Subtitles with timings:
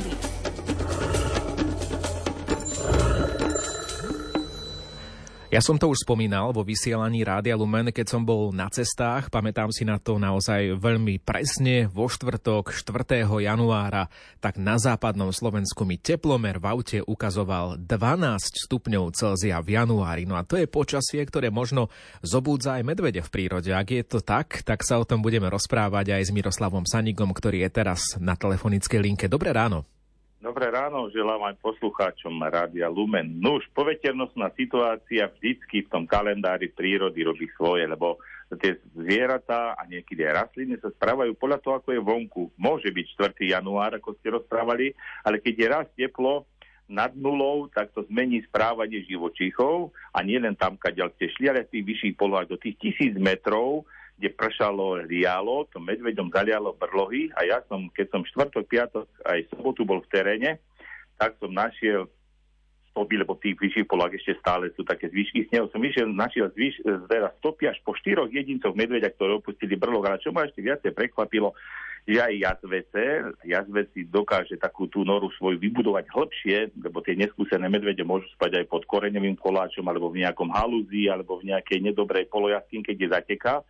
[0.00, 0.27] prírody.
[5.58, 9.26] Ja som to už spomínal vo vysielaní Rádia Lumen, keď som bol na cestách.
[9.26, 11.90] Pamätám si na to naozaj veľmi presne.
[11.90, 13.26] Vo štvrtok 4.
[13.26, 14.06] januára,
[14.38, 17.90] tak na západnom Slovensku mi teplomer v aute ukazoval 12
[18.70, 20.30] stupňov Celzia v januári.
[20.30, 21.90] No a to je počasie, ktoré možno
[22.22, 23.74] zobúdza aj medvede v prírode.
[23.74, 27.66] Ak je to tak, tak sa o tom budeme rozprávať aj s Miroslavom Sanigom, ktorý
[27.66, 29.26] je teraz na telefonickej linke.
[29.26, 29.97] Dobré ráno.
[30.38, 33.42] Dobré ráno, želám aj poslucháčom Rádia Lumen.
[33.42, 38.22] No už poveternostná situácia vždycky v tom kalendári prírody robí svoje, lebo
[38.62, 42.42] tie zvieratá a niekedy aj rastliny sa správajú podľa toho, ako je vonku.
[42.54, 43.50] Môže byť 4.
[43.50, 44.94] január, ako ste rozprávali,
[45.26, 46.46] ale keď je raz teplo
[46.86, 51.66] nad nulou, tak to zmení správanie živočíchov a nie len tam, kadeľ ste šli, ale
[51.66, 57.30] v tých vyšších polohách do tých tisíc metrov kde pršalo, lialo, to medveďom zalialo brlohy
[57.38, 60.50] a ja som, keď som štvrtok, piatok aj sobotu bol v teréne,
[61.14, 62.10] tak som našiel
[62.98, 65.70] stoby, lebo v tých vyšších polách ešte stále sú také zvyšky snehu.
[65.70, 70.02] Som vyšiel, našiel zvyš, zvera stopy až po štyroch jedincoch medveďa, ktoré opustili brloh.
[70.02, 71.54] Ale čo ma ešte viacej prekvapilo,
[72.08, 73.02] že aj jazvece,
[73.46, 78.66] jazveci dokáže takú tú noru svoju vybudovať hĺbšie, lebo tie neskúsené medvede môžu spať aj
[78.66, 83.62] pod koreňovým koláčom, alebo v nejakom halúzi, alebo v nejakej nedobrej polojaskinke, kde zateká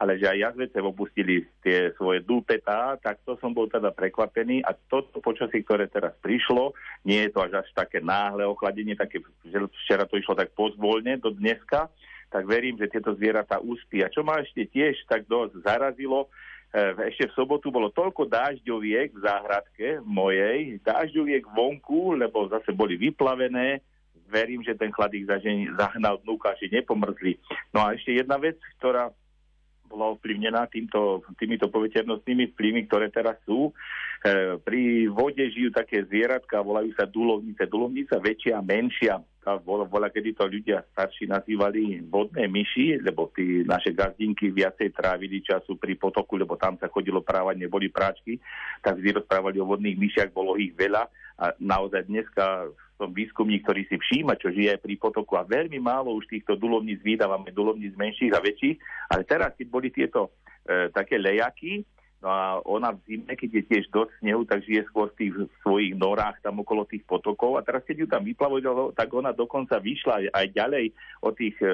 [0.00, 4.72] ale že aj jazvece opustili tie svoje dúpetá, tak to som bol teda prekvapený a
[4.72, 6.72] toto počasie, ktoré teraz prišlo,
[7.04, 11.20] nie je to až až také náhle ochladenie, také, že včera to išlo tak pozvoľne
[11.20, 11.92] do dneska,
[12.32, 14.00] tak verím, že tieto zvieratá uspí.
[14.00, 16.32] A čo ma ešte tiež tak dosť zarazilo,
[16.72, 22.96] eh, ešte v sobotu bolo toľko dážďoviek v záhradke mojej, dážďoviek vonku, lebo zase boli
[22.96, 23.84] vyplavené,
[24.30, 25.26] verím, že ten chlad ich
[25.76, 27.36] zahnal dnúka, že nepomrzli.
[27.74, 29.10] No a ešte jedna vec, ktorá
[29.90, 33.74] bola ovplyvnená týmto, týmito poveternostnými vplyvmi, ktoré teraz sú.
[34.22, 37.66] E, pri vode žijú také zvieratka, volajú sa dulovnice.
[37.66, 39.18] Dulovnica väčšia a menšia.
[39.42, 44.94] Tá bola, bola, kedy to ľudia starší nazývali vodné myši, lebo tí naše gazdinky viacej
[44.94, 48.36] trávili času pri potoku, lebo tam sa chodilo právať, neboli práčky,
[48.84, 51.08] tak vždy rozprávali o vodných myšiach, bolo ich veľa
[51.40, 52.68] a naozaj dneska
[53.00, 55.40] som výskumník, ktorý si všíma, čo žije aj pri potoku.
[55.40, 58.76] A veľmi málo už týchto dulovníc vydávame, dulovníc menších a väčších,
[59.08, 60.36] ale teraz, keď boli tieto
[60.68, 61.88] e, také lejaky,
[62.20, 65.32] No a ona v zime, keď je tiež dosť snehu, tak žije skôr v tých
[65.64, 67.56] svojich norách tam okolo tých potokov.
[67.56, 70.92] A teraz, keď ju tam vyplavujú, tak ona dokonca vyšla aj ďalej
[71.24, 71.68] od tých e,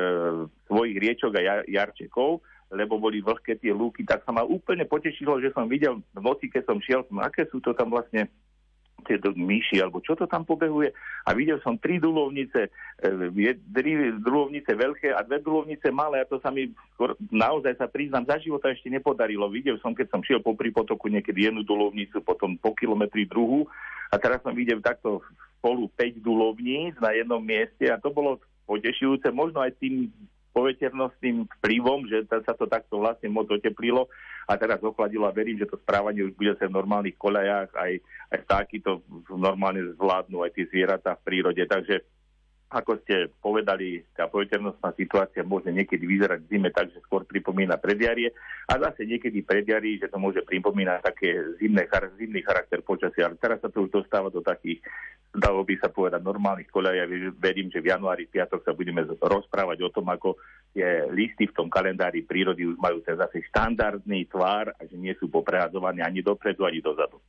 [0.70, 5.42] svojich riečok a jar, jarčekov, lebo boli vlhké tie lúky, tak sa ma úplne potešilo,
[5.42, 8.30] že som videl v noci, keď som šiel, aké sú to tam vlastne
[9.06, 10.90] tie myši, alebo čo to tam pobehuje.
[11.24, 12.68] A videl som tri dulovnice,
[12.98, 16.74] e, tri dulovnice veľké a dve dulovnice malé a to sa mi
[17.30, 19.46] naozaj sa priznám, za života ešte nepodarilo.
[19.46, 23.70] Videl som, keď som šiel po potoku niekedy jednu dulovnicu, potom po kilometri druhú
[24.10, 25.22] a teraz som videl takto
[25.58, 30.10] spolu 5 dulovníc na jednom mieste a to bolo potešujúce, možno aj tým
[30.56, 34.08] poveternostným vplyvom, že sa to takto vlastne moc oteplilo
[34.48, 37.92] a teraz ochladilo a verím, že to správanie už bude sa v normálnych koľajách, aj,
[38.32, 41.60] aj takýto normálne zvládnu aj tie zvieratá v prírode.
[41.60, 42.15] Takže
[42.66, 47.78] ako ste povedali, tá poveternostná situácia môže niekedy vyzerať v zime tak, že skôr pripomína
[47.78, 48.34] predjarie
[48.66, 51.30] a zase niekedy predjarí, že to môže pripomínať také
[51.62, 51.86] zimné,
[52.18, 53.30] zimný charakter počasia.
[53.30, 54.82] Ale teraz sa to už dostáva do takých,
[55.30, 56.98] dalo by sa povedať, normálnych koľaj.
[56.98, 57.06] Ja
[57.38, 60.34] verím, že v januári, piatok sa budeme rozprávať o tom, ako
[60.74, 65.14] tie listy v tom kalendári prírody už majú ten zase štandardný tvár a že nie
[65.22, 67.22] sú poprehadzované ani dopredu, ani dozadu.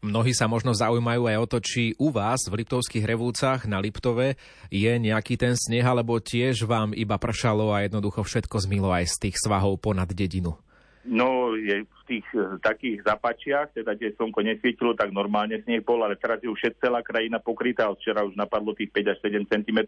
[0.00, 4.40] Mnohí sa možno zaujímajú aj o to, či u vás v Liptovských revúcach na Liptove
[4.72, 9.28] je nejaký ten sneh, alebo tiež vám iba pršalo a jednoducho všetko zmilo aj z
[9.28, 10.56] tých svahov ponad dedinu.
[11.00, 16.04] No, je v tých e, takých zapačiach, teda kde slnko nesvietilo, tak normálne sneh bol,
[16.04, 19.80] ale teraz je už celá krajina pokrytá, včera už napadlo tých 5 až 7 cm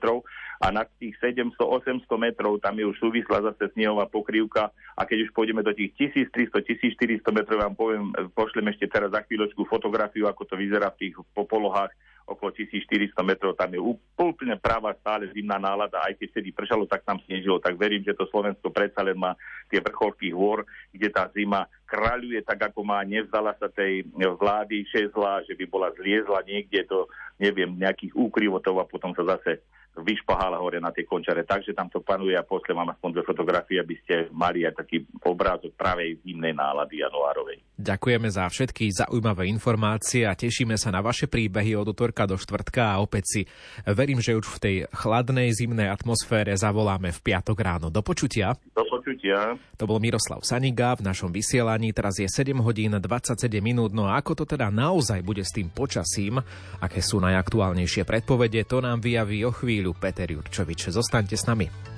[0.56, 4.72] a nad tých 700-800 metrov tam je už súvislá zase snehová pokrývka.
[4.96, 5.92] A keď už pôjdeme do tých
[6.32, 11.08] 1300-1400 metrov, vám poviem, e, pošlem ešte teraz za chvíľočku fotografiu, ako to vyzerá v
[11.08, 11.92] tých popolohách
[12.32, 13.80] okolo 1400 metrov, tam je
[14.18, 18.16] úplne práva stále zimná nálada, aj keď vtedy pršalo, tak tam snežilo, tak verím, že
[18.16, 19.36] to Slovensko predsa len má
[19.68, 25.44] tie vrcholky hôr, kde tá zima kráľuje tak, ako má, nevzdala sa tej vlády šezla,
[25.44, 27.04] že by bola zliezla niekde do,
[27.36, 29.60] neviem, nejakých úkryvotov a potom sa zase
[29.92, 31.44] vyšpahala hore na tie končare.
[31.44, 35.04] Takže tam to panuje a posle mám aspoň dve fotografie, aby ste mali aj taký
[35.20, 37.60] obrázok pravej zimnej nálady januárovej.
[37.82, 42.94] Ďakujeme za všetky zaujímavé informácie a tešíme sa na vaše príbehy od útorka do štvrtka
[42.94, 43.40] a opäť si
[43.82, 47.90] verím, že už v tej chladnej zimnej atmosfére zavoláme v piatok ráno.
[47.90, 48.54] Do počutia.
[48.70, 49.58] Do počutia.
[49.82, 51.90] To bol Miroslav Saniga v našom vysielaní.
[51.90, 53.90] Teraz je 7 hodín 27 minút.
[53.90, 56.38] No a ako to teda naozaj bude s tým počasím,
[56.78, 60.94] aké sú najaktuálnejšie predpovede, to nám vyjaví o chvíľu Peter Jurčovič.
[60.94, 61.91] Zostaňte s nami.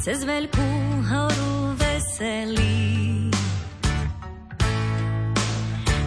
[0.00, 0.68] Cez veľkú
[1.12, 3.28] horu veselý.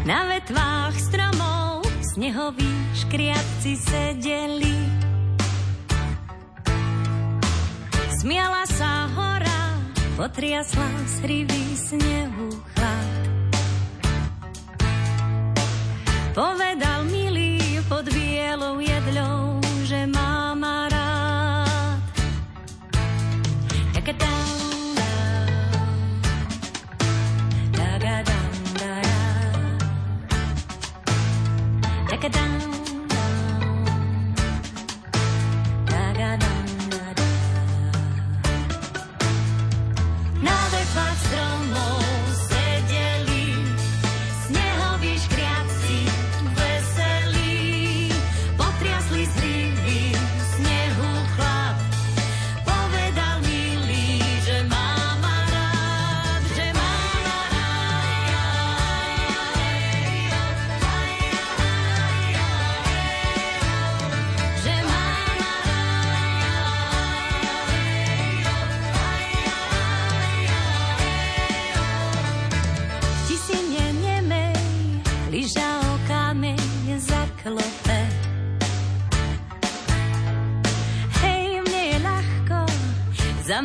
[0.03, 4.77] Na vetvách stromov snehoví škriatci sedeli.
[8.17, 9.77] Smiala sa hora,
[10.17, 13.13] potriasla z hrivý snehu chlad.
[16.33, 18.92] Povedal milý pod bielou jedľou,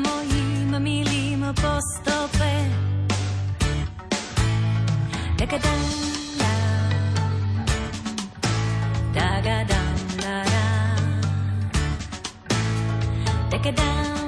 [0.03, 2.53] mojím milým po stope.
[5.39, 5.81] Tagadam,
[9.15, 11.03] tagadam, tagadam,
[13.51, 14.28] tagadam.